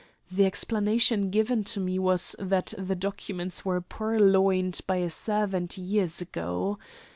The 0.31 0.47
explanation 0.47 1.29
given 1.29 1.63
to 1.65 1.79
me 1.79 1.99
was 1.99 2.35
that 2.39 2.73
the 2.75 2.95
documents 2.95 3.63
were 3.63 3.81
purloined 3.81 4.81
by 4.87 4.95
a 4.95 5.11
servant 5.11 5.77
years 5.77 6.21
ago. 6.21 6.79